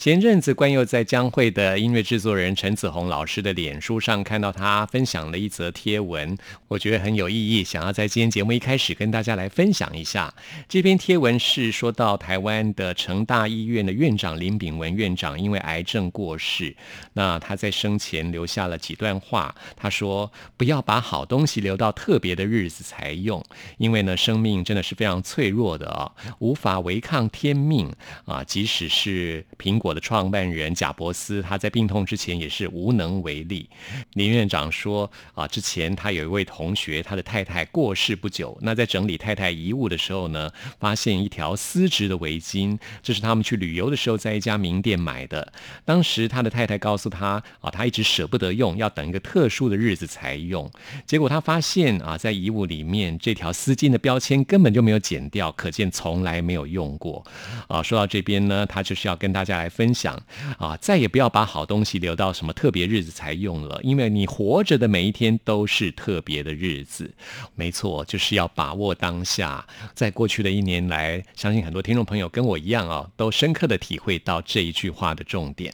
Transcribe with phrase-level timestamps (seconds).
[0.00, 10.32] 前阵子，关佑在江会的音乐制作人陈子红老师的脸书上看到他分享了一则贴文，我觉得很有意义，想要在今天节目一开始跟大家来分享一下。
[10.66, 16.74] 这篇贴文是说到台湾的成大医院的院长林炳文院长因为癌症过世，
[17.12, 23.44] 那他在生前留下了几段话，他说：“不要把好东西留到特别的日子才用，
[23.76, 27.92] 因为呢，生命真的是非常脆弱的啊，无法违抗天命
[28.24, 33.68] 啊，即使是苹果。”我的创办人贾伯斯，他在病痛之前也是无能为力。
[34.12, 45.52] 林院长说啊，之前他有一位同学，他的太太过世不久，那在整理太太遗物的时候呢，发现一条丝质的围巾，这是他们去旅游的时候在一家名店买的。
[45.84, 50.70] 当时他的太太告诉他啊，他一直舍不得用，要等一个特殊的日子才用。
[51.04, 57.26] 结果他发现啊，在遗物里面这条丝巾的标签根本就没有剪掉，可见从来没有用过。
[57.66, 59.68] 啊，说到这边呢，他就是要跟大家来。
[59.80, 60.22] 分享
[60.58, 67.10] 啊，再也不要把好东西留到什么特别日子才用了，因为你活着的每一天都是特别的日子。
[67.54, 69.66] 没错，就是要把握当下。
[69.94, 75.72] 在过去的一年来，相信很多听众朋友跟我一样啊，都深刻的体会到这一句话的重点。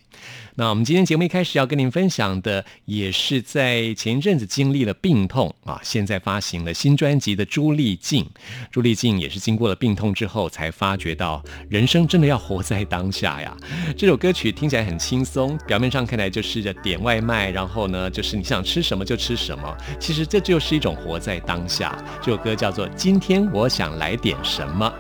[0.59, 8.27] 那我们今天节目一开始要跟您分享的，也是在前一阵子经历了病痛啊，现在发行了新专辑的朱丽静。
[8.71, 13.55] 朱丽静也是经过了病痛之后，才发觉到人生真的要活在当下呀。
[13.99, 19.77] 这首歌曲听起来很轻松，表面上看来就是点外卖，然后呢，就是你想吃什么就吃什么。
[20.00, 22.03] 其实这就是一种活在当下。
[22.23, 24.91] 这首歌叫做《今天我想来点什么》。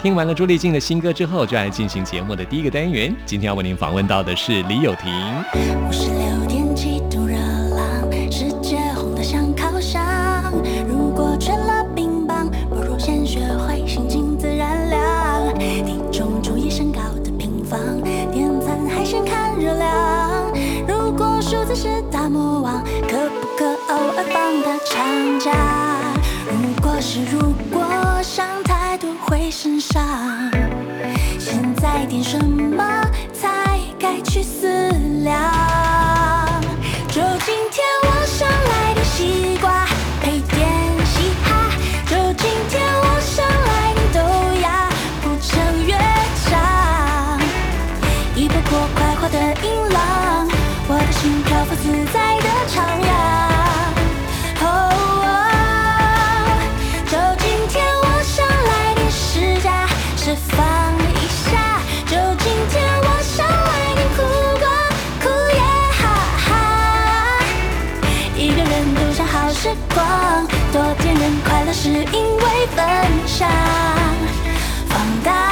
[0.00, 3.14] 听完了朱丽静的新歌之后，就来进行节目的第一个单元。
[3.24, 5.12] 今天要为您访问到的是李友廷。
[5.54, 10.02] 五十六点启动热浪，世界红得像烤箱。
[10.88, 15.58] 如果缺了冰棒，不如先学会心静自然凉。
[15.58, 17.78] 体重注意身高的平方，
[18.32, 20.52] 点餐还先看热量。
[20.88, 25.52] 如果数字是大魔王，可不可偶尔放大长假？
[26.50, 27.82] 如果是如果
[28.22, 28.71] 想太
[29.52, 30.02] 身上，
[31.38, 32.82] 现在点什么
[33.34, 34.66] 才该去思
[35.22, 36.11] 量？
[70.72, 72.82] 多点人快乐是因为分
[73.26, 73.46] 享，
[74.88, 75.51] 放大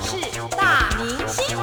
[0.00, 0.16] 是
[0.56, 1.56] 大明星。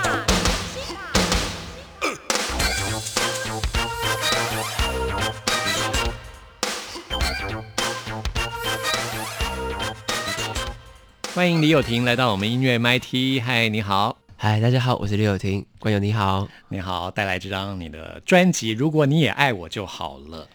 [11.35, 13.41] 欢迎李友廷来到我们音乐 MIT。
[13.43, 16.47] 嗨，你好，嗨，大家好，我是李友廷，观友你好。
[16.69, 20.45] 你好，带来这张你的专辑《如果你也爱我就好了》。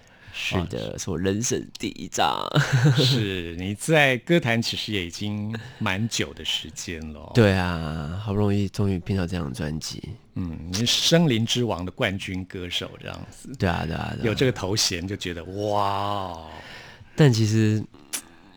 [0.40, 2.46] 是的，是我人生第一张。
[2.96, 10.00] 是你在歌坛其实也已经蛮久的时间了。，对啊，好不容易终于拼到这张专辑。
[10.34, 16.46] 嗯，你是森林之王的冠军歌手这样子，对啊，对啊，对啊有这个头衔就觉得哇哦，
[17.16, 17.82] 但其实，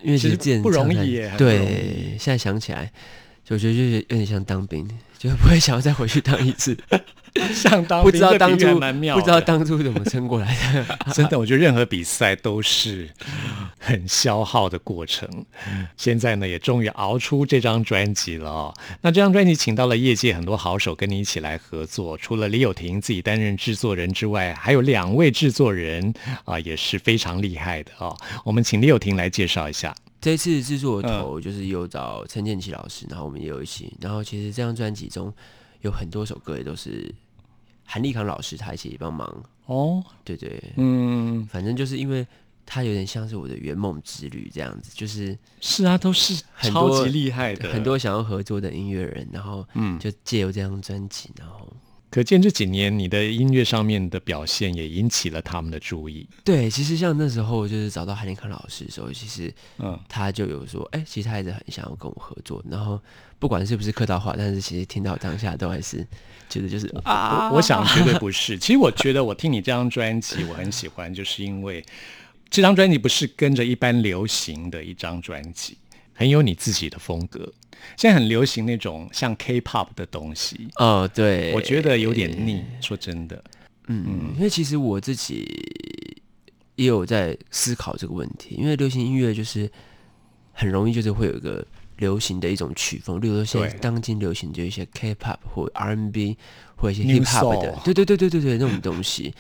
[0.04, 2.86] 因为其实不容易耶对，现在想起来，
[3.44, 4.88] 就我觉得就是有点像当兵，
[5.22, 6.76] 就不会想要再回去当一次。
[7.54, 8.78] 想当不知道当初
[9.14, 10.98] 不知道当初怎么撑过来的。
[11.14, 13.10] 真的，我觉得任何比赛都是
[13.80, 15.46] 很消耗的过程。
[15.96, 18.74] 现在呢，也终于熬出这张专辑了哦。
[19.02, 26.14] 那这张专辑请到了业界很多好手跟你一起来合作，除了李友廷自己担任制作人之外，还有两位制作人
[26.44, 28.18] 啊、也是非常厉害的哦。
[28.44, 29.96] 我们请李友廷来介绍一下。
[30.22, 33.98] 这次制作头嗯就是有找陈建奇老师，然后我们也有一起。
[34.00, 35.34] 然后其实这张专辑中
[35.82, 37.14] 有很多首歌也都是
[37.84, 39.44] 韩立康老师他一起帮忙。
[39.66, 42.26] 哦，对对，嗯，反正就是因为
[42.66, 51.71] 他有点像是我的圆梦之旅这样子，就是是啊，都是很多超级厉害的，很多想要合作的音乐人，然后嗯就借由这张专辑，然后
[52.12, 56.28] 可见这几年你的音乐上面的表现也引起了他们的注意。
[56.44, 63.02] 对，其实像那时候就是找到韩林康老师的时候，其实嗯，他就有说，哎、其实他一直很想要跟我合作，然后
[63.40, 66.06] 不管是不是客套话，但是其实听到当下都还是
[66.50, 68.60] 觉得就是啊，我我想绝对不是。
[68.60, 71.82] 其实我觉得我听你这张专辑我很喜欢，就是因为
[72.50, 75.78] 这张专辑不是跟着一般流行的一张专辑，
[76.14, 77.52] 很有你自己的风格。
[77.98, 82.64] 现在很流行那种像 K-pop 的东西，哦，对，我觉得有点腻。
[82.80, 83.44] 说真的，
[83.88, 85.48] 嗯，因为其实我自己
[86.76, 89.68] 也有在思考这个问题，因为流行音乐就是
[90.54, 91.66] 很容易就是会有一个
[91.98, 96.38] 流行的一种曲风，例如说现在对当今流行就一些 K-pop 或 R&B
[96.76, 99.34] 或一些 New hip hop 的对对对对对对那种东西。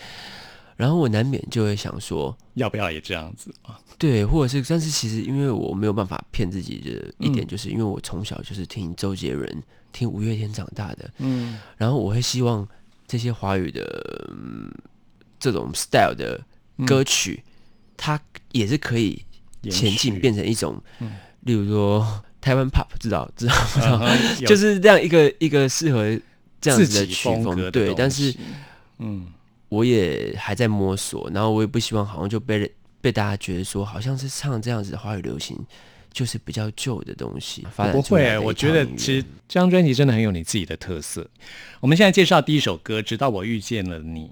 [0.82, 3.54] 然后我难免就会想说，要不要也这样子？
[3.62, 3.80] 啊？
[4.00, 7.34] 对，或者是，但是其实因为我没有办法骗自己的一嗯。
[7.34, 12.68] 点，就是因为我从小就是听周杰伦、听五月天长大的，嗯，然后我会希望
[13.08, 13.84] 这些华语的、
[14.32, 14.74] 嗯、
[15.40, 16.42] 这种 style 的
[16.88, 17.44] 歌曲，
[17.96, 18.20] 它
[18.52, 19.24] 也是可以
[19.70, 20.20] 前进，续。
[20.20, 20.82] 变成一种，
[21.42, 24.02] 例如说台湾 pop，知道知道不知道，
[24.48, 26.20] 就是这样一个一个适合
[26.60, 28.36] 这样子的曲风，对，但是
[28.98, 29.28] 嗯，
[29.72, 35.58] 我也还在摸索，然后我也不希望好像就被人被大家觉得说，好像是唱这样子的华语流行，
[36.12, 37.66] 就是比较旧的东西。
[37.74, 41.26] 发展不会，我觉得其实这张专辑真的很有你自己的特色。
[41.80, 44.30] 我们现在介绍第一首歌《直到我遇见了你》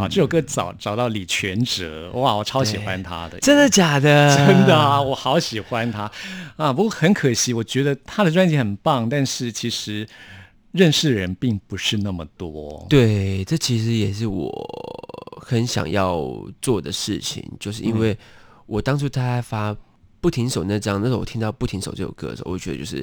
[0.00, 4.34] 啊，这首歌找找到李全哲，哇，我超喜欢他的，真的假的？
[4.34, 6.10] 真的啊，我好喜欢他
[6.56, 6.72] 啊！
[6.72, 10.08] 不过很可惜，我觉得他的专辑很棒，但是其实
[10.72, 12.86] 认识的人并不是那么多。
[12.88, 14.50] 对，这其实也是我
[15.40, 16.28] 很想要
[16.60, 18.00] 做的事情，就是因嗯。
[18.00, 18.18] 为
[18.66, 19.72] 我当初他在发
[20.20, 23.02] 《不停手》那张，那时候我听到《不停手》这首歌的时候，我就觉得就是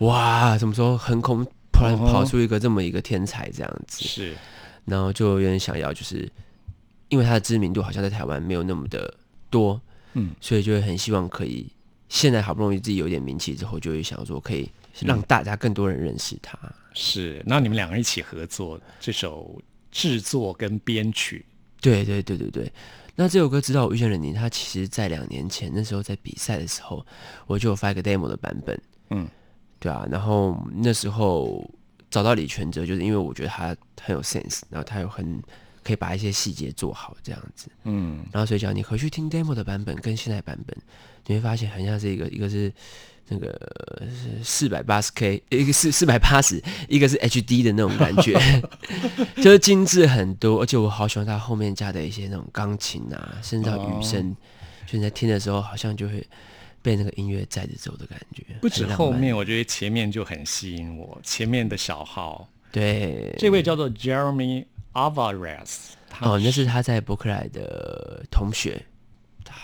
[0.00, 4.34] 哇，怎么说横空突然跑出一个这么一个天才这样子，是，
[4.84, 6.30] 然后就有点想要，就是
[7.08, 9.14] 因为他的知名度好像在台湾没有那么的
[9.48, 9.80] 多，
[10.12, 11.66] 嗯，所以就会很希望可以，
[12.10, 16.58] 现在好不容易自己有一点名气之后，就会想说可以让大家更多人认识他。
[17.00, 17.40] 是。
[17.46, 19.62] 那你们两个人一起合作这首
[19.92, 21.46] 制作跟编曲。
[21.80, 22.72] 对对对对对。
[23.14, 27.06] 那这首歌《知道我遇见了你》，它其实在两年前那时候在比赛的时候，
[27.46, 28.80] 我就有发一个 demo 的版本。
[29.10, 29.28] 嗯，
[29.78, 30.04] 对啊。
[30.10, 31.64] 然后那时候
[32.10, 35.40] 找到李全哲，就是因为我觉得他很有 sense，然后他有很
[35.84, 37.68] 可以把一些细节做好这样子。
[37.84, 40.76] 嗯，然后所以讲你回去听 demo 的版本跟现在版本，
[41.26, 42.72] 你会发现很像是一个一个是
[43.30, 43.48] 那个
[44.10, 48.38] 是四百八十 K，一个是四百八十，一个是 HD 的那种感觉，
[49.36, 50.60] 就是精致很多。
[50.60, 54.34] 而且我好喜欢它后面加的一些那种钢琴啊，甚至到雨声，
[54.86, 56.26] 就你在听的时候，好像就会
[56.80, 58.42] 被那个音乐载着走的感觉。
[58.60, 61.20] 不止后面，我觉得前面就很吸引我。
[61.22, 65.76] 前面的小号，对这位叫做 Jeremy Alvarez，
[66.08, 68.82] 他哦，那是他在伯克莱的同学。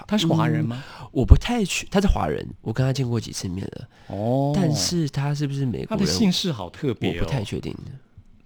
[0.06, 0.82] 他是华人吗？
[1.12, 6.06] 我不太去，他是华人，我跟他见过几次面了，哦，但是他是不是美国他的？
[6.06, 7.74] 姓氏好特我别哦，不太确定。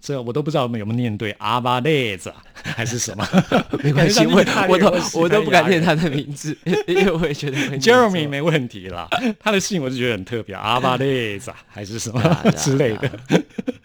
[0.01, 3.27] 这我都不知道有没有没有念对，阿巴列子 还是什么？
[3.83, 12.21] 没关系， 我我都我都不敢念他的名字，因为我也觉得 Jeremy 错没问题啦，他的姓我就觉得很特别，阿巴列子还是什么
[12.55, 13.11] 之类的。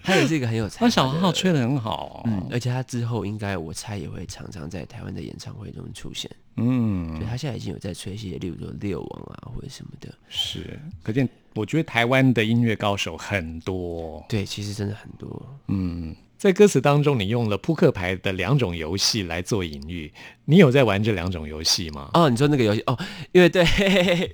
[0.04, 6.30] 他也是一个很有才华那小的号吹的很好、哦，嗯，而且他之后应该我猜也会常常在台湾的演唱会中出现。
[6.56, 10.14] 嗯，对他现在已经有在吹一些，例如说六王啊或者什么的。
[10.28, 14.22] 是，可见我觉得台湾的音乐高手很多。
[14.28, 15.58] 对，其实真的很多。
[15.68, 20.12] 嗯，在歌词当中，你用了扑克牌的两种游戏来做隐喻，
[20.44, 22.10] 你有在玩这两种游戏吗？
[22.12, 22.98] 哦，你说那个游戏哦，
[23.32, 24.32] 因为对，嘿嘿嘿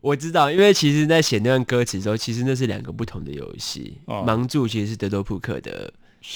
[0.00, 3.98] 我知道，因为其实在写那段歌词的时候，其实那是两个不同的游戏。
[4.04, 5.92] 哦盲注其实是德州扑克的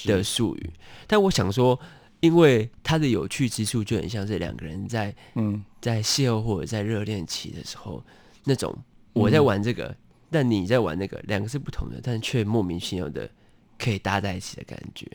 [0.06, 0.70] 的术语，
[1.06, 1.78] 但我想说，
[2.18, 8.02] 因为它的有趣之处就很像是两个人在嗯，在邂逅或者在热恋期的时候，
[8.42, 8.76] 那种
[9.12, 9.94] 我在玩这个，
[10.32, 13.30] 但你在玩那个，两个是不同的，但却莫名其妙的
[13.78, 15.06] 可以搭在一起的感觉。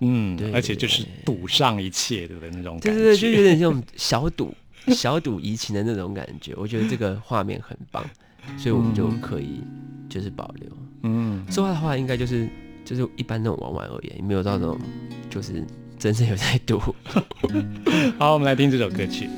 [0.00, 2.92] 嗯对，而且就是赌上一切的那种感觉。
[2.92, 4.54] 对对对，就有点这种小赌
[4.88, 6.54] 小赌怡情的那种感觉。
[6.56, 8.02] 我觉得这个画面很棒，
[8.56, 9.60] 所以我们就可以
[10.08, 10.70] 就是保留。
[11.02, 12.48] 嗯，说话的话，应该就是
[12.84, 14.78] 就是一般那种玩玩而已，没有到那种
[15.28, 15.62] 就是
[15.98, 16.78] 真正有在赌。
[18.18, 19.28] 好，我们来听这首歌曲。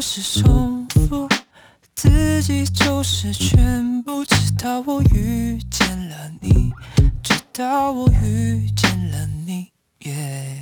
[0.00, 1.28] 是重复，
[1.94, 4.24] 自己就是全部。
[4.24, 6.72] 直到我遇见了你，
[7.22, 9.68] 直到我遇见了你，
[10.00, 10.58] 耶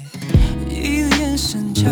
[0.69, 1.85] 一个眼神交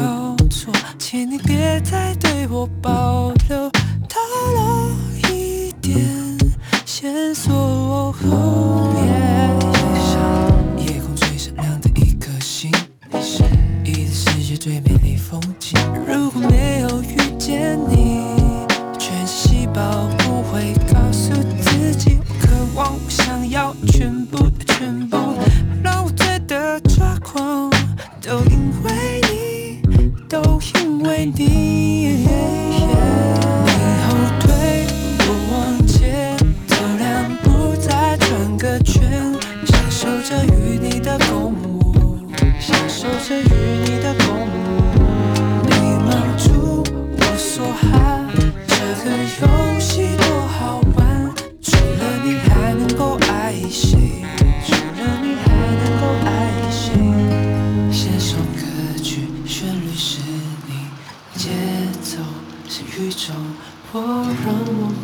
[0.50, 3.70] 错，请你别再对我保留，
[4.08, 4.20] 透
[4.54, 4.90] 露
[5.28, 5.98] 一点
[6.84, 8.14] 线索。
[8.96, 9.04] 耶
[10.78, 12.72] 夜空最闪亮的一颗星，
[13.12, 13.42] 你是
[13.84, 15.78] 一个世界最美丽风景。
[16.06, 16.65] 如果没
[17.46, 18.66] 见你，
[18.98, 25.16] 全是细胞不会告诉自己，渴望，我想要全部的全部，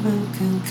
[0.02, 0.70] 们更靠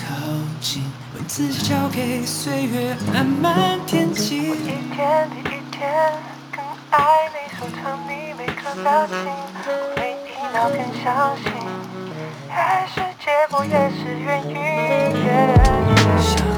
[0.60, 0.84] 近。
[1.14, 4.50] 把自己交给岁月慢慢填进。
[4.50, 4.60] 我一
[4.94, 5.80] 天比一天
[6.52, 7.00] 更爱
[7.32, 9.16] 你，收藏你每个表情，
[9.66, 11.06] 我每一秒更相
[11.38, 11.46] 信，
[12.50, 14.54] 爱是结果也是原因。
[15.24, 16.51] 像睡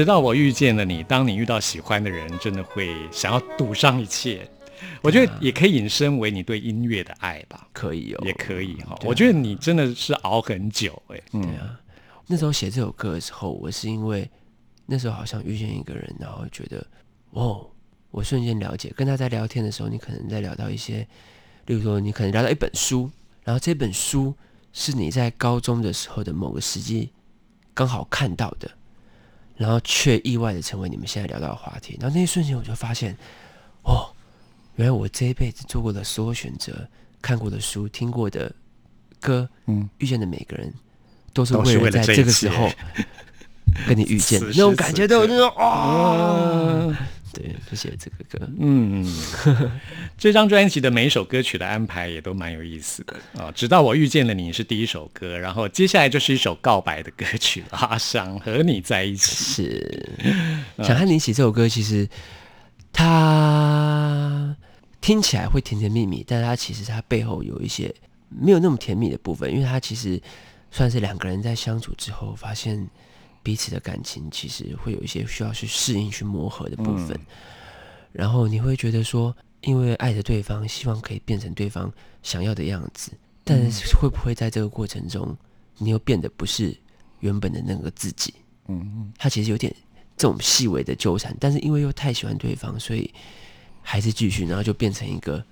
[0.00, 4.50] 直到我遇见了你，当你遇到喜欢的人，真的会想要赌上一切。
[5.02, 8.98] 我觉得也可以引申为你对音乐的爱吧，可以哦，也可以哈。
[9.04, 11.78] 我觉得你真的是熬很久哎、嗯，对啊，
[12.26, 14.26] 那时候写这首歌的时候，我是因为
[14.86, 16.82] 那时候好像遇见一个人，然后觉得，
[17.32, 17.68] 哦，
[18.10, 21.06] 我瞬间了解，跟他在聊天的时候，你可能在聊到一些，
[21.66, 23.10] 例如说你可能聊到一本书，
[23.44, 24.34] 然后这本书
[24.72, 27.10] 是你在高中的时候的某个时机
[27.74, 28.70] 刚好看到的，
[29.60, 33.14] 然后却意外的成为你们现在聊到的话题，然后那一瞬间我就发现，
[33.82, 34.08] 哦，
[34.76, 36.88] 原来我这一辈子做过的所有选择、
[37.20, 38.50] 看过的书、听过的
[39.20, 40.72] 歌，嗯，遇见的每个人，
[41.34, 42.70] 都是为了在这个时候
[43.86, 46.96] 跟你遇见， 此那种感觉都有那种啊，嗯
[47.32, 48.48] 对，就写了这个歌。
[48.58, 49.04] 嗯，
[50.18, 53.50] 这张专辑的每一首歌曲的安排也都蛮有意思的啊。
[53.52, 59.36] 直到我遇见了你是第一首歌，然后接下来就是一首告白的歌曲了 啊，想和你在一起。
[59.36, 60.08] 是
[60.82, 62.08] 想和你一起这首歌，其实
[62.92, 64.56] 它
[65.00, 67.94] 听起来会甜甜蜜蜜，但是它其实它背后有一些
[68.28, 70.20] 没有那么甜蜜的部分，因为它其实
[70.70, 72.88] 算是两个人在相处之后，发现
[73.42, 77.18] 彼此的感情其实会有一些需要去适应、去磨合的部分。
[78.12, 83.12] 然后你会觉得说，因为爱着对方，希望可以变成对方想要的样子，
[83.44, 85.36] 但是会不会在这个过程中，
[85.78, 86.76] 你又变得不是
[87.20, 88.34] 原本的那个自己？
[88.66, 89.12] 嗯嗯。
[89.16, 89.74] 他其实有点
[90.16, 93.10] 这种细微的纠缠，但是因为又太喜欢对方，所以
[93.80, 95.42] 还是继续，然后就变成一个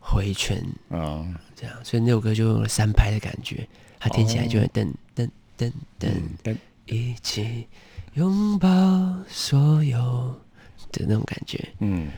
[0.00, 1.24] 回圈啊
[1.54, 5.70] 这样，所以那首歌就用了三拍的感觉，它听起来就会噔噔噔
[6.00, 6.10] 噔，
[6.42, 7.66] 但一起
[8.14, 8.68] 拥抱
[9.28, 10.40] 所有
[10.90, 11.68] 的那种感觉。
[11.80, 12.08] 嗯，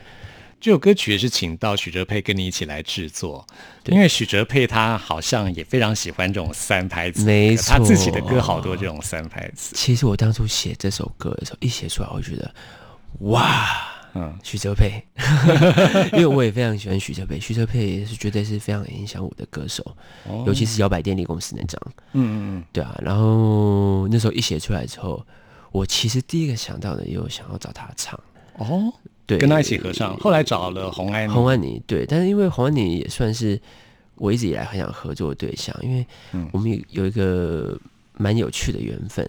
[0.60, 3.46] 这首歌曲也是请到许哲佩跟你一起来制作，
[3.86, 9.74] 因为许哲佩他好像也非常喜欢这种三拍子，没错他自己的歌好多这种三拍子。
[9.74, 12.54] 其实我当初写这首歌的时候，一写出来，我就觉得
[13.20, 13.66] 哇，
[14.14, 14.38] 嗯。
[14.42, 15.02] 许哲佩，
[16.12, 19.84] 因为我也非常喜欢许哲佩，许哲佩也是绝对是非常影响我的歌手，
[20.26, 20.44] 哦。
[20.46, 21.80] 尤其是摇摆电力公司那张。
[22.12, 25.24] 嗯嗯对啊，然后那时候一写出来之后，
[25.72, 28.18] 我其实第一个想到的也有想要找他唱，
[28.58, 28.92] 嗯，哦，
[29.26, 33.60] 对，跟他一起合唱，后来找了洪安妮，红安妮，对，但是因为洪安妮也算是
[34.16, 36.48] 我一直以来很想合作的对象，因为嗯。
[36.52, 37.78] 我们有有一个
[38.14, 39.26] 蛮有趣的缘分，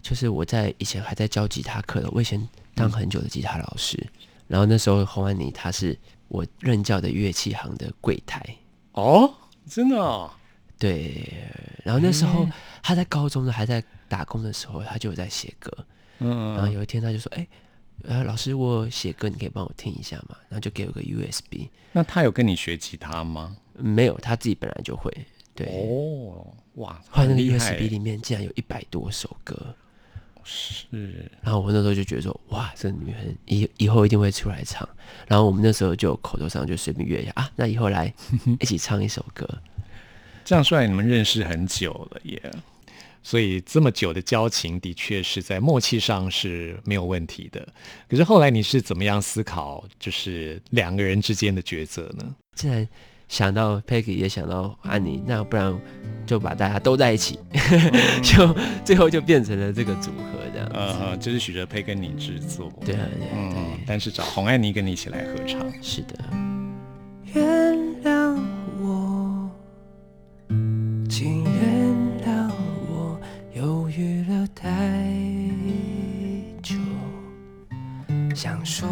[0.00, 3.98] 就是我在以前还在教吉他课的，我以前当很久的吉他老师，
[4.46, 8.42] 然后那时候红安妮她是我任教的乐器行的柜台，
[8.92, 9.32] 哦，
[9.68, 10.30] 真的哦，
[10.78, 11.26] 对，
[11.84, 12.48] 然后那时候
[12.82, 15.70] 她在高中的还在打工的时候，她就有在写歌，
[16.18, 17.46] 嗯然后有一天他就说：“哎、
[18.04, 23.56] 呃，老师，我写歌，你可以帮我听一下吗？”然后就给我个 USB，那他有跟你学吉他吗？
[23.74, 25.10] 没有，他自己本来就会。
[25.54, 29.74] 对，哦，哇，后来那个 USB 里面竟然有一百多首歌，
[30.44, 34.88] 是然后我那时候就觉得说：“哇，这个女人以以后一定会出来唱。”
[35.26, 38.12] 然后我们那时候就口头上就随便约一下啊，那以后来
[38.60, 39.48] 一起唱一首歌。
[40.44, 42.42] 这样说来，你们认识很久了耶。
[43.22, 47.68] 所以这么久的交情，的确是在默契上是没有问题的。
[48.08, 52.34] 可是后来你是怎么样思考，就是两个人之间的抉择呢？
[52.54, 52.88] 既然
[53.30, 55.72] 想到 Peggy 也想到安妮，那不然
[56.26, 57.38] 就把大家都在一起，
[58.24, 58.52] 就
[58.84, 60.74] 最后就变成了这个组合这样子。
[60.74, 66.18] 呃，就是许哲佩跟你制作，对啊，对啊嗯，对，但是找洪安妮跟你一起来合唱，是的。
[67.32, 67.44] 原
[68.02, 68.36] 谅
[68.80, 69.48] 我，
[71.08, 71.94] 请原
[72.26, 72.50] 谅
[72.88, 73.16] 我
[73.54, 74.68] 犹豫了太
[76.60, 76.74] 久，
[78.34, 78.88] 想说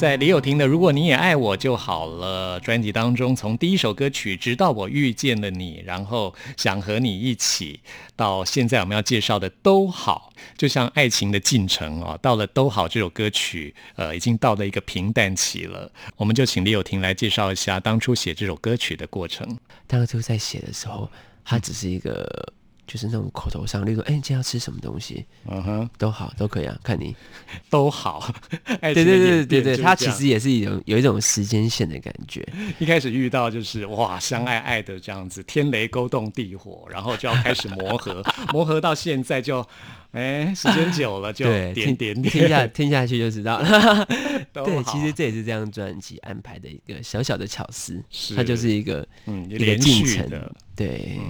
[0.00, 7.80] 在李友廷的《如果你也爱我就好了》专辑当中，从第一首歌曲《直到我遇见了你》，然后想和你一起，
[8.16, 12.18] 到现在我们要介绍的《都好》，就像爱情的进程哦。
[12.22, 15.92] 到了《都好》这首歌曲，呃，已经到了一个平淡期了。
[16.16, 19.46] 我们就请李友廷来介绍一下当初写这首歌曲的过程。
[19.86, 21.10] 当初在写的时候，
[21.44, 22.54] 它只是一个
[22.90, 27.14] 就是那种口头上，例如说，哎、你今天要吃什么东西，嗯哼，都好，都可以啊，看你。
[27.70, 28.34] 都好。
[28.82, 32.44] 对对对对对，变就是这样它其实也是一种有一种时间线的感觉。
[32.80, 39.64] 一开始遇到就是哇相爱爱的这样子，天雷勾动地火，然后就要开始磨合， 磨合到现在就，
[40.12, 44.06] 哎，时间久了就对，点听点点，听下听下去就知道了。
[44.52, 50.52] 对，其实这也是这张专辑安排的一个小小的巧思，是它就是一个一个嗯连进程续的。
[50.74, 51.20] 对，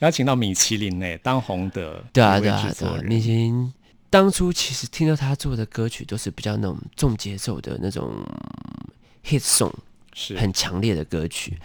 [0.00, 3.72] 邀请到米其林呢当红的对啊，对啊，对米其林
[4.10, 8.12] 当初其实听到他做的歌曲都是比较那种重节奏的那种
[9.24, 9.72] hit song，
[10.12, 11.56] 是很强烈的歌曲。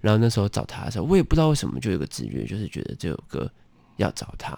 [0.00, 3.48] 然后那时候找他的时候，我也不知道为什么就有个直觉，就是觉得这首歌
[3.98, 4.56] 要找他。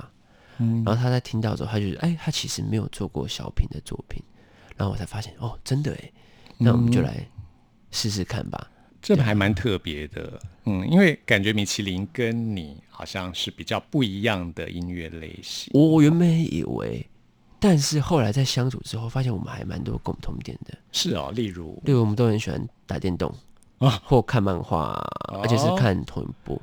[0.58, 4.22] 嗯然后他在听到之后，他就觉得，哎，他其实没有做过小品的作品。
[4.76, 6.12] 然后我才发现，哦，真的哎，
[6.58, 7.28] 那我们就嗯来
[7.92, 8.70] 试试看吧。
[9.00, 17.06] 这还蛮特别的，嗯，因为感觉米其林跟你好像是比较不一样的音乐类型，我我原本以为，
[17.60, 20.76] 但是后来在相处之后，发现我们还蛮多共同点的。
[20.90, 23.32] 是哦，例如例如我们都很喜欢打电动
[23.78, 25.00] 啊或看漫画，
[25.40, 26.60] 而且是看同一部。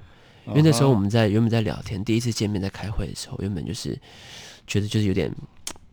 [0.51, 3.97] 因为那时候我们在原本在聊天，第一次见面在开会的时候，原本就是
[4.67, 5.33] 觉得就是有点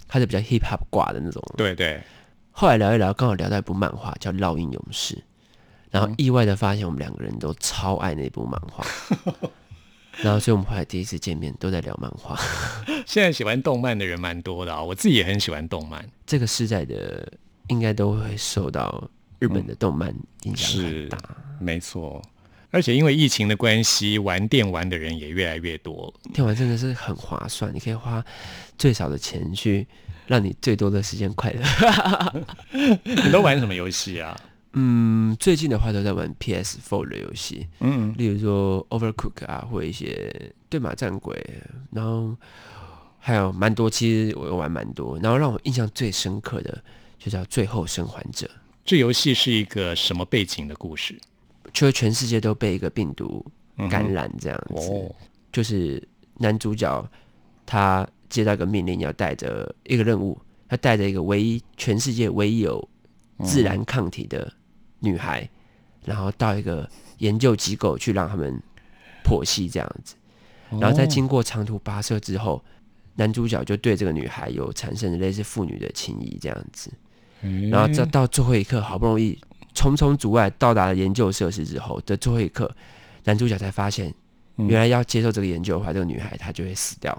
[0.06, 1.42] 开始比较 hip hop 挂的那种。
[1.56, 2.00] 对对，
[2.52, 5.14] 后来聊一聊，刚好聊到一部漫画叫《烙印勇士》，
[5.90, 8.84] 然后意外的发现我们两个人都超爱那部漫画。
[10.20, 12.36] 然后所以我们后来第一次见面都在聊漫画。
[13.06, 16.04] 现在喜欢动漫的人蛮多的啊，我自己也很喜欢动漫。
[16.26, 17.32] 这个时代的
[17.68, 21.18] 应该都会受到日本的动漫影响很是大。，
[21.60, 22.20] 没错。
[22.70, 26.12] 而且因为疫情的关系，玩电玩的人也越来越多。
[26.34, 28.24] 电玩真的是很划算，你可以花
[28.76, 29.86] 最少的钱去
[30.26, 32.46] 让你最多的时间快乐。
[33.04, 34.38] 你都玩什么游戏啊？
[34.74, 41.42] 嗯，最近的话都在玩 PS4 的游戏，嗯，例如说 Overcook 啊，或一些对马战鬼，
[41.90, 42.36] 然后
[43.18, 45.18] 还有蛮多，其实我有玩蛮多。
[45.20, 46.84] 然后让我印象最深刻的
[47.18, 48.46] 就叫《最后生还者》，
[48.84, 51.18] 这游戏是一个什么背景的故事？
[51.72, 53.44] 就是全世界都被一个病毒
[53.90, 54.90] 感染这样子。
[54.90, 55.14] 哦，
[55.52, 56.02] 就是
[56.38, 57.10] 男主角
[57.66, 62.88] 他接到一个命令，要带着一个任务，他带着一个唯一全世界唯一有
[63.44, 64.52] 自然抗体的
[65.00, 65.48] 女孩，
[66.04, 68.60] 然后到一个研究机构去让他们
[69.24, 70.14] 剖析这样子。
[70.80, 72.62] 然后在经过长途跋涉之后，
[73.14, 76.92] 男主角就对这个女孩有产生了类似父女的情谊这样子。
[77.40, 79.38] 嗯然后这到最后一刻，好不容易
[79.78, 82.68] 重重阻碍到达了研究设施之后的最后一刻，
[83.22, 84.12] 男主角才发现，
[84.56, 87.16] 原来要接受这个研究的话，这个女孩她就会死掉。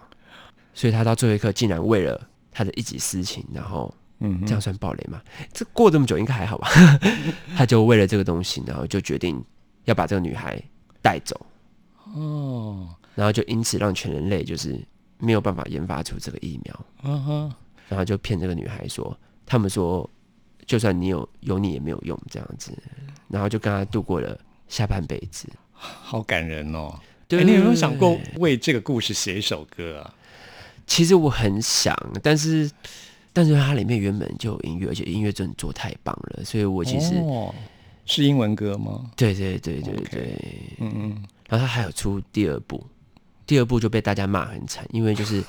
[0.73, 2.19] 所以他到最后一刻，竟然为了
[2.51, 5.21] 他的一己私情，然后嗯这样算暴雷吗？
[5.53, 6.69] 这过这么久应该还好吧？
[7.55, 9.41] 他就为了这个东西，然后就决定
[9.85, 10.61] 要把这个女孩
[11.01, 11.39] 带走，
[12.13, 14.79] 哦，然后就因此让全人类就是
[15.17, 17.53] 没有办法研发出这个疫苗，嗯哼，
[17.89, 20.09] 然后就骗这个女孩说，他们说
[20.69, 22.71] 就算你有有你也没有用这样子，
[23.27, 25.49] 然后就跟他度过了下半辈子。
[25.73, 26.93] 好感人哦。
[27.27, 30.13] 对哎你有没有想过为这个故事写一首歌啊？
[30.85, 32.69] 其实我很想，但是
[33.33, 37.53] 但是它里面原本就有音乐，而且音乐真的做太棒了，所以我其实、哦、
[38.05, 39.09] 是英文歌吗？
[39.15, 40.37] 对对对对对
[40.77, 42.85] 嗯嗯，然后他还有出第二部，
[43.47, 45.43] 第二部就被大家骂很惨，因为就是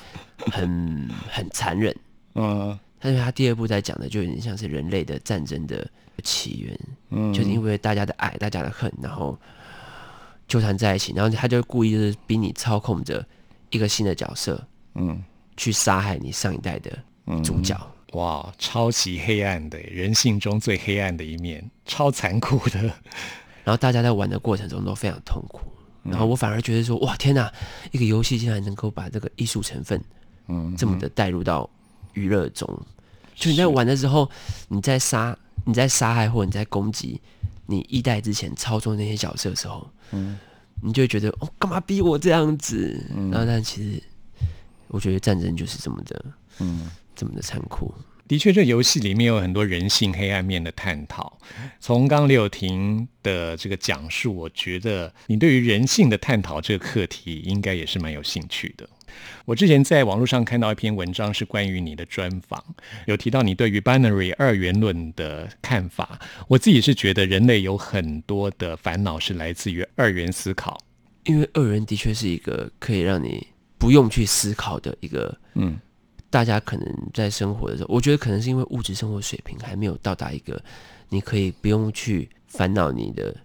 [0.51, 1.95] 很很残忍。
[2.33, 5.85] 嗯但是他第二部在讲的就有点像是人类的战争的
[6.23, 9.37] 起源，嗯，就是因为大家的爱、大家的恨，然后
[10.47, 13.25] 纠缠在一起，然后他就故意就是逼你操控着
[13.71, 15.21] 一个新的角色嗯。
[15.57, 16.97] 去杀害你上一代的
[17.43, 17.77] 主角。
[18.13, 22.81] 哇，超级黑暗的人性中最黑暗的一面，超残酷的。
[23.63, 25.61] 然后大家在玩的过程中都非常痛苦，
[26.03, 27.51] 然后我反而觉得说，哇，天哪，
[27.91, 30.01] 一个游戏竟然能够把这个艺术成分，
[30.47, 31.69] 嗯，这么的带入到
[32.13, 32.67] 娱乐中。
[33.35, 34.29] 就你在玩的时候，
[34.67, 37.19] 你在杀、你在杀害或者你在攻击
[37.65, 40.37] 你一代之前操纵那些角色的时候，嗯，
[40.83, 43.03] 你就会觉得哦，干嘛逼我这样子？
[43.31, 44.03] 然后但其实，
[44.89, 46.25] 我觉得战争就是这么的，
[46.59, 47.93] 嗯，这么的残酷。
[48.27, 51.37] 的确，这游戏里面有很多人性黑暗面的探讨。
[51.81, 58.87] 从刚刚刘友婷的这个讲述，我觉得你对于人性的探讨这个课题，应该也是蛮有兴趣的。
[59.45, 62.63] 我之前在网络上看到一篇文章，是关于你的专访，
[63.07, 66.19] 有提到你对于 binary 二元论的看法。
[66.47, 70.77] 我自己是觉得人类有很多的烦恼是来自于二元思考。
[71.25, 73.45] 因为二元的确是一个可以让你
[73.77, 75.79] 不用去思考的一个，嗯，
[76.29, 80.59] 大家可能在生活的时候，我觉得可能是因为物质生活水平还没有到达一个
[81.09, 83.35] 你可以不用去烦恼你的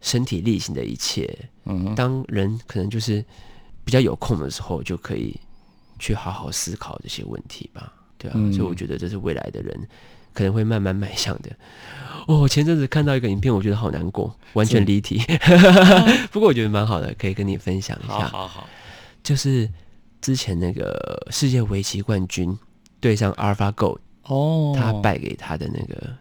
[0.00, 1.28] 身体力行的一切。
[1.64, 3.24] 嗯，当人可能就是
[3.84, 5.38] 比较有空的时候，就可以
[5.98, 7.92] 去好好思考这些问题吧。
[8.18, 9.88] 对啊，嗯所以我觉得这是未来的人
[10.32, 11.50] 可能会慢慢迈向的。
[12.26, 15.20] 哦，我前阵子看到一个影片，我觉得好难过，完全离题。
[16.32, 18.28] 不过我觉得蛮好的，可以跟你分享一下。
[18.28, 18.68] 好好好，
[19.22, 19.68] 就是
[20.22, 22.56] 之前那个世界围棋冠军
[22.98, 26.16] 对上阿尔法狗哦，他败给他的那个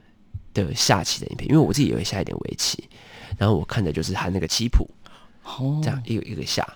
[0.54, 2.84] 的下棋的影片，因为我自己也会下一点围棋，
[3.38, 4.86] 然后我看的就是他那个棋谱，
[5.46, 6.68] 哦这样一个一个下，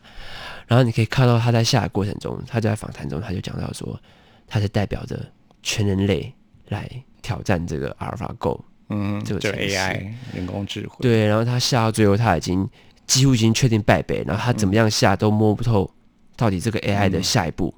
[0.67, 3.99] 然后你可以看到他在下的过程中，他就在访谈中他就讲到说，
[4.45, 5.19] 他是代表着
[5.63, 6.31] 全人类
[6.67, 6.89] 来
[7.21, 12.69] 挑战这个阿尔法 Go，嗯，就这个程式 AI 人工智慧，对，然后他下到最后他已经
[13.05, 15.89] 几乎已经确定败北，然后他怎么样下都摸不透
[16.35, 17.73] 到底这个 AI 的下一步，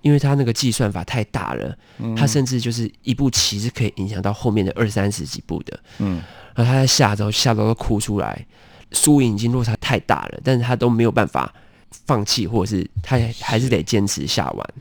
[0.00, 1.76] 因为他那个计算法太大了，
[2.16, 5.78] 他甚至就是一步棋是可以影响到后面的二三十几步的。
[5.98, 6.22] 嗯，
[6.54, 8.46] 然后他在下之后下到都哭出来，
[8.90, 11.54] 输赢已经落差太大了，但是他都没有办法
[12.06, 14.74] 放弃，或者是他还是得坚持下完，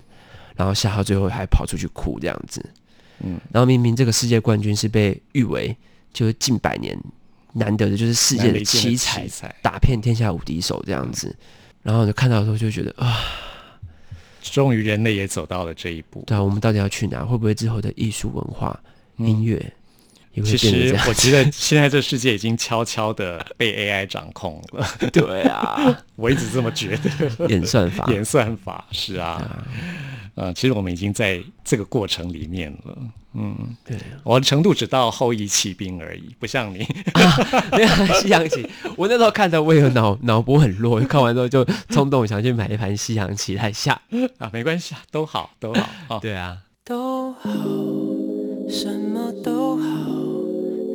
[0.56, 2.64] 然后下到最后还跑出去哭这样子。
[3.20, 5.76] 嗯，然后明明这个世界冠军是被誉为
[6.12, 6.98] 就是近百年
[7.54, 9.28] 难得的，就是世界的奇，才
[9.62, 11.36] 打遍天下无敌手这样子。
[11.84, 13.20] 然后就看到的时候就觉得啊，
[14.42, 16.24] 终于人类也走到了这一步。
[16.26, 17.26] 对啊，我们到底要去哪？
[17.26, 18.80] 会不会之后的艺术文化、
[19.18, 19.74] 音乐
[20.34, 21.04] 也会其变成这样。
[21.04, 27.48] 实我觉得现在这世界已经悄悄的被 AI 掌控了， 对啊， 我一直这么觉得。
[27.48, 29.64] 演算法，演算法是啊，
[30.36, 32.98] 呃，其实我们已经在这个过程里面了。
[33.34, 36.86] 嗯，对，我的程度只到后羿骑兵而已，不像你。
[37.72, 37.88] 没有
[38.20, 38.68] 西洋棋，
[38.98, 44.02] 我那时候看的我也有脑脑波很弱，看完之后就冲动想去买一盘西洋棋来下。
[44.38, 45.90] 啊，没关系啊，都好，都好。
[46.10, 47.50] 哦，对啊，都好，
[48.70, 49.86] 什么都好，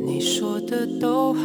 [0.06, 1.42] 你说的都好，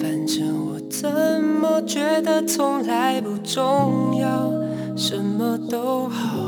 [0.00, 1.10] 反正我怎
[1.42, 4.52] 么觉得从来不重要，
[4.96, 6.38] 什么都好，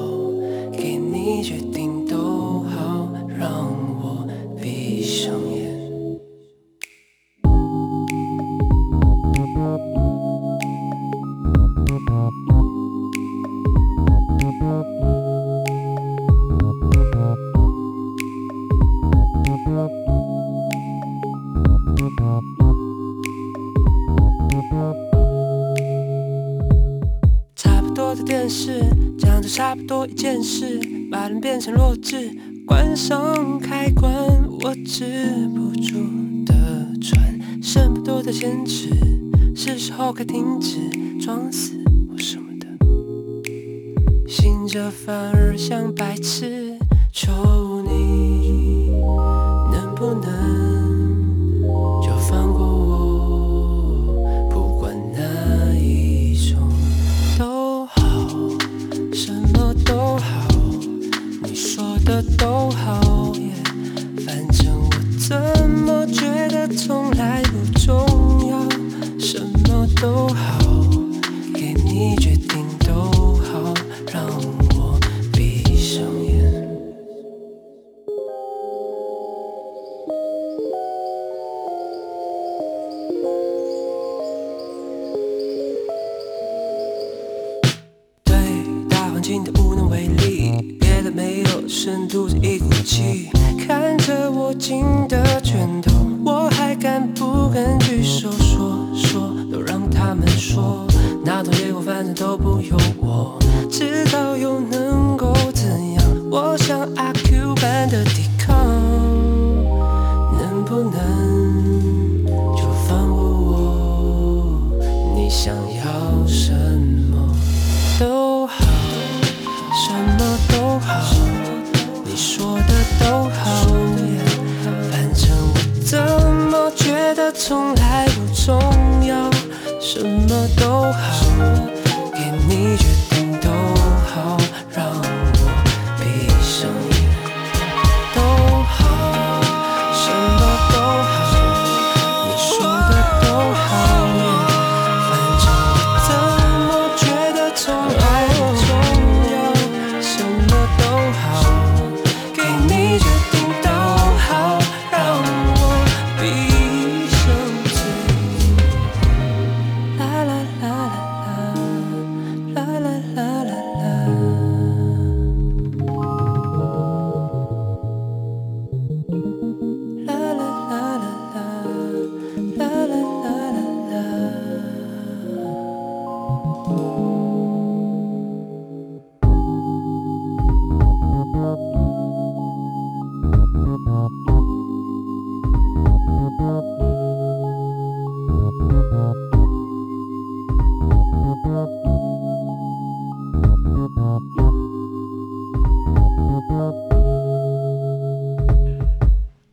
[0.72, 3.50] 给你决定都好，让
[4.00, 4.24] 我
[4.62, 5.59] 闭上眼。
[28.30, 28.80] 电视，
[29.18, 30.78] 讲着差不多一件事，
[31.10, 32.30] 把人变成弱智，
[32.64, 34.08] 关上开关，
[34.62, 35.98] 我止不住
[36.46, 36.54] 的
[37.02, 37.20] 喘，
[37.60, 38.88] 剩不多的坚持，
[39.56, 40.78] 是时候该停止
[41.18, 41.72] 装死
[42.08, 42.68] 或什么的，
[44.28, 46.78] 醒着反而像白痴，
[47.12, 47.32] 求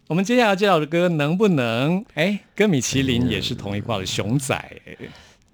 [0.09, 2.03] 我们接下来介绍的歌能不能？
[2.15, 4.97] 哎，跟米其林也是同一挂的熊仔，哎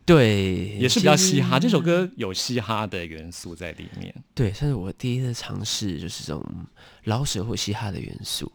[0.05, 1.59] 对，也是比较嘻哈。
[1.59, 4.13] 这首歌有嘻哈的元素在里面。
[4.33, 6.43] 对，算是我第一次尝试，就是这种
[7.05, 8.51] 老舍或嘻哈的元素。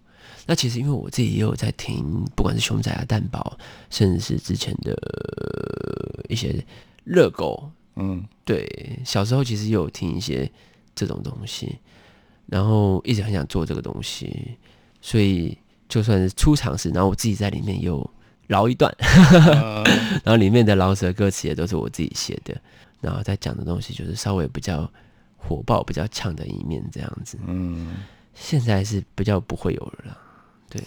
[0.46, 3.58] 那其实因为我自己也有在听，不管是熊仔啊、蛋堡，
[3.90, 6.64] 甚至是之前的呃一些
[7.04, 10.50] 热狗，嗯，对，小时候其实也有听一些
[10.94, 11.78] 这种东西，
[12.46, 14.56] 然后一直很想做这个东西，
[15.00, 18.08] 所以就算是出场时，然后我自己在里面有
[18.46, 18.94] 饶一段，
[20.24, 22.58] 然后里面的饶舌歌词也都是我自己写的，
[23.00, 24.90] 然后在讲的东西就是稍微比较
[25.36, 27.38] 火爆、比较呛的一面这样子。
[27.46, 27.96] 嗯，
[28.34, 30.18] 现在是比较不会有了啦，
[30.70, 30.82] 对，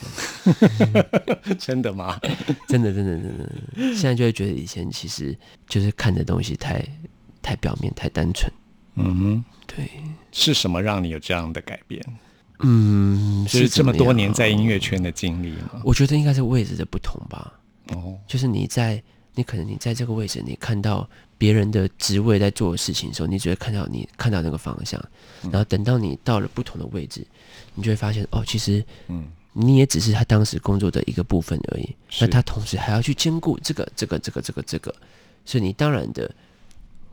[1.59, 2.19] 真的吗？
[2.67, 3.51] 真的真的真的，
[3.95, 5.35] 现在就会觉得以前其实
[5.67, 6.85] 就是看的东西太
[7.41, 8.51] 太表面、太单纯，
[8.95, 9.89] 嗯哼，对。
[10.31, 12.01] 是什么让你有这样的改变？
[12.63, 15.81] 嗯，就是这么多年在音乐圈的经历吗。
[15.83, 17.51] 我觉得应该是位置的不同吧。
[17.87, 19.01] 哦，就是你在
[19.33, 21.09] 你可能你在这个位置，你看到
[21.39, 25.01] 别人的职位在做的事情的时候，你只会看到你看到那个方向，
[25.43, 27.25] 嗯然后等到你到了不同的位置，
[27.73, 31.95] 你就会发现哦，其实嗯，你也只是他当时工作的一个部分而已。
[32.19, 34.95] 那他同时还要去兼顾这个、这个、这个、这个、这个，
[35.45, 36.29] 所以你当然的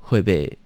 [0.00, 0.56] 会被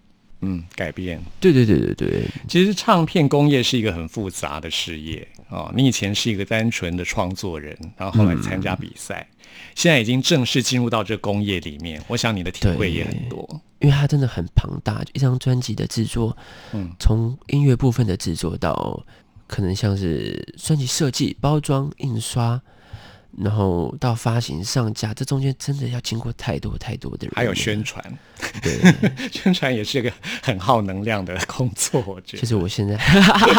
[0.40, 1.22] 嗯，改变。
[1.40, 5.72] 对对对对对，其实唱片工业是一个很复杂的事业哦。
[5.74, 9.26] 你以前是一个单纯的创作人，然后后来参加比赛，
[9.76, 12.02] 现在已经正式进入到这工业里面。
[12.08, 13.48] 我想你的体会也很多。
[13.78, 16.36] 因为它真的很庞大，就一张专辑的制作，
[16.72, 19.04] 嗯从音乐部分的制作到
[19.52, 22.58] 可能像是专辑设计、包装、印刷，
[23.36, 28.02] 然后到发行、上架，这中间真的要经过太多太多的人，还有宣传，
[28.62, 28.80] 对。
[29.30, 30.10] 宣传也是一个
[30.42, 32.40] 很耗能量的工作，我觉得。
[32.40, 32.98] 其实我现在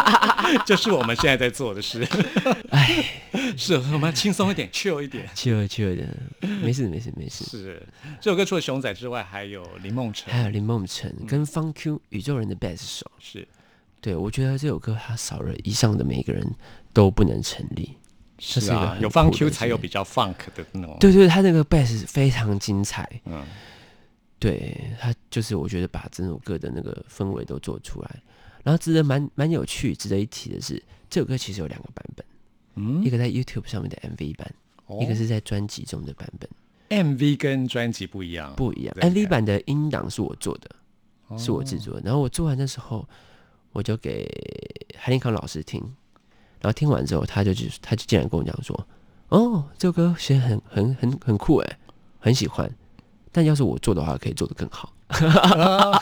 [0.65, 2.03] 就是我们现在在做的事。
[2.71, 3.05] 哎，
[3.55, 5.29] 是我们要轻松一点，chill 一点。
[5.35, 6.09] ，chill chill 一点，
[6.63, 7.45] 没事没事没事。
[7.45, 7.87] 是
[8.19, 13.47] 这首歌除了熊仔之外，还有林梦辰，还有林梦辰跟方 Q 宇宙人的贝斯手，是
[14.03, 16.45] 对我觉得这首歌它少了以上的每一个人
[16.91, 17.97] 都不能成立。
[18.37, 20.97] 是啊，有放 Q 才有比较 funk 的那种。
[20.99, 23.09] 对对，他那个 bass 非常精彩。
[23.23, 23.41] 嗯，
[24.39, 28.21] 对他就是我觉得把整首歌的那个氛围都做出来，
[28.61, 32.25] 然后值得蛮蛮有趣、值得一提的是，这首歌其实有两个版本，
[32.75, 34.53] 嗯一个在 YouTube 上面的 MV 版，
[34.87, 36.49] 哦一个是在专辑中的版本
[36.89, 38.93] ，MV 跟专辑不一样，不一样。
[38.99, 40.69] MV 版的音档是我做的，
[41.27, 43.07] 哦是我制作的，然后我做完的时候，
[43.73, 44.25] 我就给
[44.97, 45.81] 韩林康老师听，
[46.61, 48.87] 然后听完之后，他就就他就竟然跟我讲说，
[49.29, 51.77] 哦，这首歌写得很很很很酷诶，
[52.19, 52.71] 很喜欢，
[53.31, 54.93] 但要是我做的话，可以做得更好。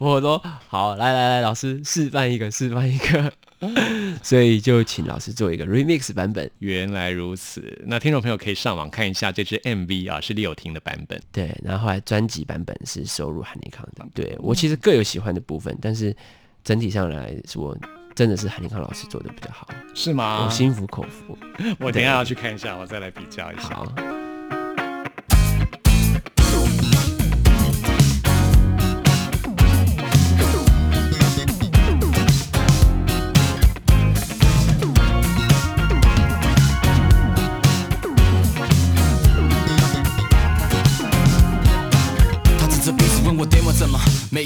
[0.00, 3.32] 我说好，来来来，老师示范一个，示范一个，
[4.22, 6.50] 所以就请老师做一个 remix 版本。
[6.58, 11.20] 原来如此，那听众朋友可以上网看一下这支 MV 啊，是李友廷的版本。
[11.32, 14.06] 对，然后后来专辑版本是收入韩立康的。
[14.14, 16.14] 对我其实各有喜欢的部分，但是
[16.64, 17.76] 整体上来说，
[18.14, 20.44] 真的是韩立康老师做的比较好，是吗？
[20.44, 21.38] 我心服口服。
[21.78, 23.62] 我等一下要去看一下，我再来比较一下。
[23.74, 23.94] 好，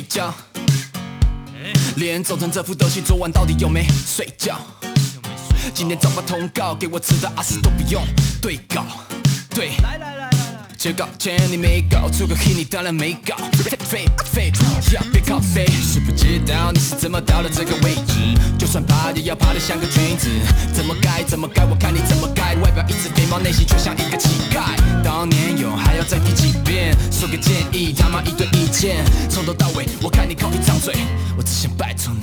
[0.02, 0.34] 么没交，
[1.96, 4.58] 脸皱成这副德行，昨晚到底有没睡觉？
[5.72, 8.02] 今天早发通告给我吃的阿司都不用
[8.40, 8.84] 对稿，
[9.50, 9.70] 对。
[10.76, 13.36] 截稿前你没搞出个 hit，你当然没搞。
[13.52, 14.52] 废废废，
[14.92, 18.14] 呀别靠背，是不知道你是怎么到了这个位置。
[18.58, 20.28] 就算爬也要爬得像个君子。
[20.74, 22.56] 怎么改怎么改，我看你怎么改。
[22.56, 24.74] 外表一直肥猫，内心却像一个乞丐。
[25.04, 28.44] 当年有还要再提几遍，说个建议，他妈一堆
[29.28, 30.92] 从头到尾，我看你靠一张嘴，
[31.36, 32.21] 我只想拜托你。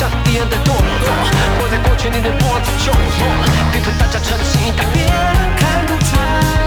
[0.00, 0.80] 像敌人的堕落，
[1.58, 3.28] 活在过去你的脖子窘迫，
[3.70, 5.10] 别跟大家称心大别人
[5.58, 6.59] 看不穿。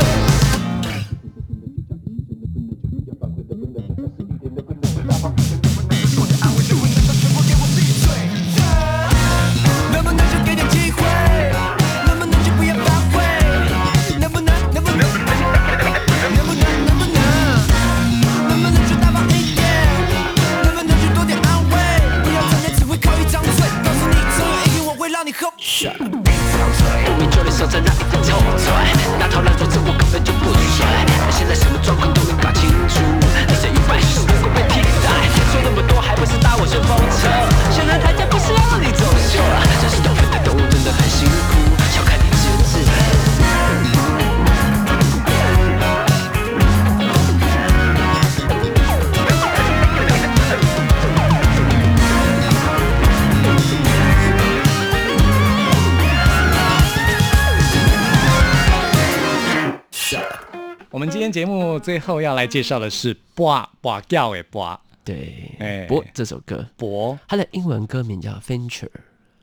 [61.33, 68.87] 节目最后要来介绍的是《拔拔掉诶拔对，哎不过这首歌博它的英文歌名叫 Venture，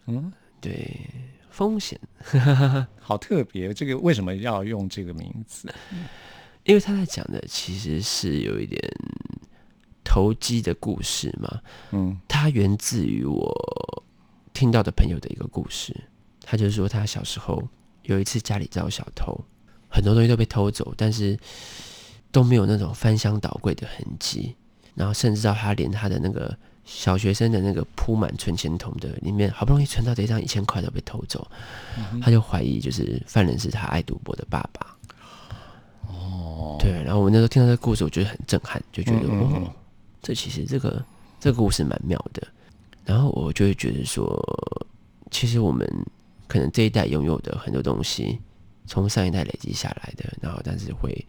[0.07, 0.97] 嗯对
[1.51, 2.01] 风险，
[3.01, 3.75] 好特别。
[3.75, 5.69] 这个为什么要用这个名字？
[6.65, 8.81] 因为他在讲的其实是有一点
[10.05, 11.61] 投机的故事嘛。
[11.91, 14.05] 嗯它源自于我
[14.55, 15.95] 听到的朋友的一个故事。
[16.43, 17.63] 他就说他小时候
[18.03, 19.39] 有一次家里遭小偷，
[19.91, 21.39] 很多东西都被偷走，但是
[22.33, 24.55] 都没有那种翻箱倒柜的痕迹。
[24.95, 31.47] 然后甚至到他连他的那个小学生的那个铺满存钱筒的里面，好不容易存到的一张一千块都被偷走，
[32.21, 34.97] 他就怀疑就是犯人是他爱赌博的爸爸。
[36.09, 39.75] 哦，对，然后我那时候听到这个故事，我觉得很震撼，就觉得、嗯嗯嗯哦，
[40.21, 41.03] 这其实这个
[41.39, 42.47] 这个故事蛮妙的。
[43.05, 44.39] 然后我就会觉得说，
[45.31, 45.89] 其实我们
[46.47, 48.39] 可能这一代拥有的很多东西，
[48.87, 51.27] 从上一代累积下来的，然后但是会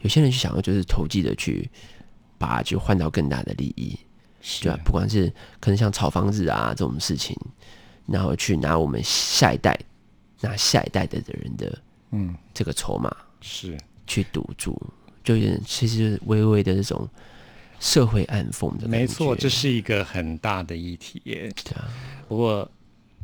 [0.00, 1.68] 有些人去想要就是投机的去
[2.38, 3.98] 把它就换到更大的利益，
[4.60, 7.36] 对吧、不管是可能像炒房子啊这种事情，
[8.06, 9.78] 然后去拿我们下一代
[10.40, 11.78] 拿下一代的人的
[12.10, 13.76] 嗯，这个筹码，是。
[14.06, 14.78] 去堵住，
[15.22, 17.08] 就有点其实就是微微的这种
[17.80, 18.86] 社会暗讽的。
[18.86, 21.50] 没错，这是一个很大的议题耶。
[21.64, 21.88] 对啊，
[22.28, 22.70] 不过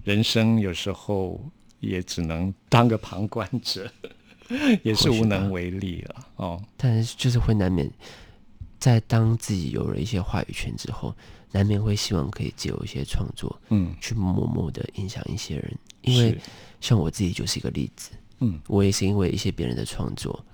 [0.03, 1.39] 人生有时候
[1.81, 3.91] 也只能当个旁观者，
[4.83, 6.27] 也是无能为力了。
[6.37, 7.91] 哦，但是就是会难免
[8.79, 11.15] 在当自己有了一些话语权之后，
[11.53, 15.79] 难免会希望可以借由一些创作，嗯去默默的影响一些人。
[16.03, 16.39] 因为
[16.81, 20.45] 像我自己就是一个例子，嗯我也是因为一些别人的创作，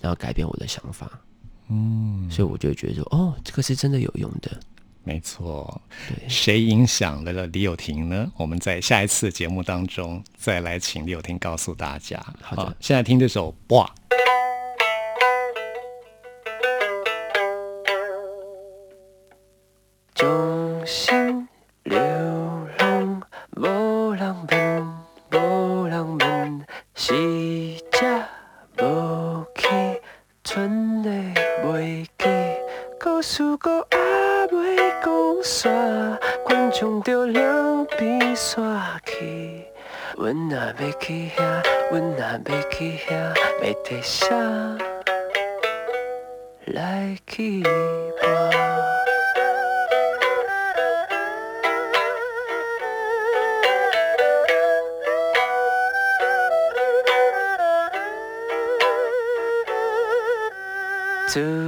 [0.00, 1.20] 然后改变我的想法，
[1.68, 4.60] 嗯，所以我就觉得说，哦，这个是真的有用的。
[5.06, 5.80] 没错。
[6.26, 8.28] 谁影响了了李友廷呢？
[8.36, 12.20] 我们在下一次节目当中再来请李友廷告诉大家。
[12.42, 13.86] 好的现在听这首《哇》。
[20.12, 21.35] 众生
[42.76, 43.14] 去遐，
[43.62, 44.36] 要摕啥
[46.66, 47.70] 来去搏？
[61.28, 61.65] 自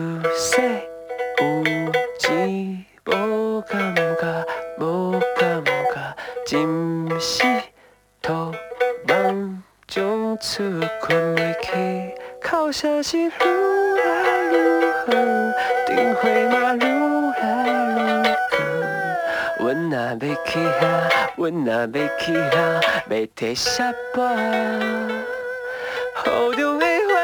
[13.09, 13.21] 哭声是愈
[13.97, 14.05] 来
[14.53, 14.55] 愈
[15.09, 15.11] 远，
[15.87, 16.77] 灯火嘛愈
[17.41, 18.37] 来愈远。
[19.59, 20.81] 阮若要去遐，
[21.37, 21.89] 阮若要
[22.19, 22.57] 去遐，
[23.09, 23.67] 要摕啥
[24.15, 24.17] 跋？
[26.27, 27.17] 雨中的花，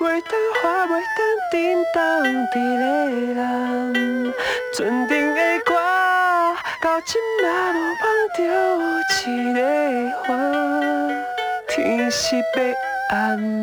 [0.00, 1.18] 袂当花，袂当
[1.52, 1.54] 叮
[1.94, 1.98] 当
[2.46, 2.80] 伫咧
[3.34, 3.38] 人。
[4.74, 4.78] 船
[5.08, 5.74] 顶的歌，
[6.82, 8.02] 到今嘛无放
[8.34, 8.38] 着
[9.26, 9.58] 一个
[10.24, 10.28] 花。
[11.68, 12.74] 天是白
[13.10, 13.59] 暗，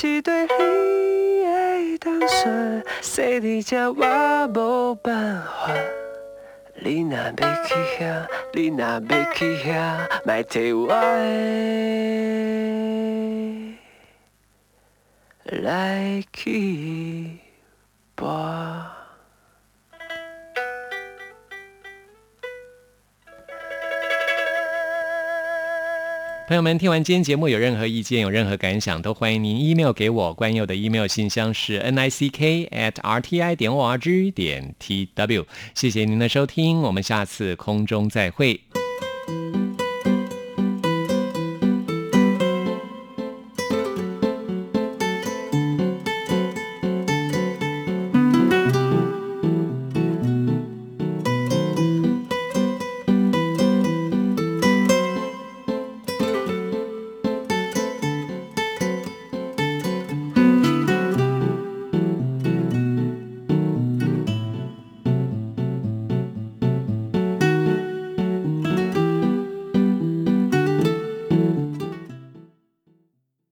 [0.00, 0.48] 是对你
[1.42, 3.96] 的单纯，说你这我
[4.46, 5.74] 没办法。
[6.76, 7.32] 你若要
[7.64, 9.00] 去遐，你若要
[9.34, 10.86] 去遐，莫摕我
[15.44, 17.38] 的来去
[18.14, 18.97] 吧。
[26.48, 30.32] 朋友们，听完今天节目有任何意见、有任何感想，都欢迎您 email 给我。
[30.32, 34.74] 关佑的 email 信箱是 n i c k at r t i 点 o r g 点
[34.78, 35.44] t w。
[35.74, 38.62] 谢谢您的收听，我们下次空中再会。